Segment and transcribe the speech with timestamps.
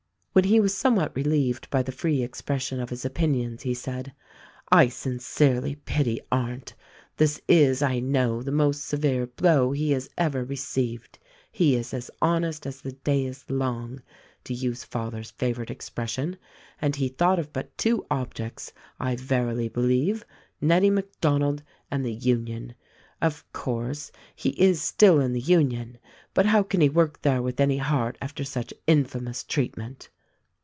[0.33, 4.13] When he was somewhat relieved by the free expression of his opinions he said.
[4.71, 6.73] "I sincerely pity Arndt.
[7.17, 11.19] This is, I know, the most severe blow he has ever received.
[11.51, 14.01] He is as honest as the day is long—
[14.45, 16.37] to use father's favorite ex pression,—
[16.81, 18.71] and he thought of but two objects,
[19.01, 20.23] I verily be lieve;
[20.61, 21.61] Nettie MacDonald
[21.91, 22.75] and the Union.
[23.21, 25.97] Of course, he is still in the Union;
[26.37, 30.07] hut how can he work there with any heart after such infamous treatment."